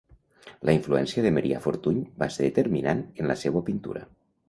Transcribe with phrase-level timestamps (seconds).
[0.69, 4.07] La influència de Marià Fortuny va ser determinant en la seua pintura.